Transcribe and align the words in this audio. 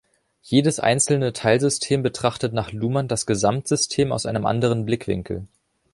Jedes 0.41 0.79
einzelne 0.79 1.31
Teilsystem 1.31 2.01
betrachtet 2.01 2.53
nach 2.53 2.71
Luhmann 2.71 3.07
das 3.07 3.27
Gesamtsystem 3.27 4.11
aus 4.11 4.25
einem 4.25 4.47
anderen 4.47 4.83
Blickwinkel. 4.83 5.45